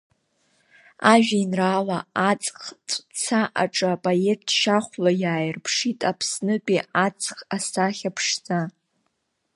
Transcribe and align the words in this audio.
Ажәеинраала 1.11 1.99
Аҵх-Ҵәца 2.29 3.41
аҿы 3.63 3.87
апоет 3.95 4.41
шьахәла 4.59 5.11
иааирԥшит 5.21 5.99
Аԥснытәи 6.09 6.79
аҵх 7.05 7.35
асахьа 7.55 8.11
ԥшӡа. 8.15 8.59